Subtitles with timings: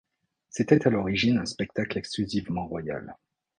[0.49, 3.15] C'était à l'origine un spectacle exclusivement royal.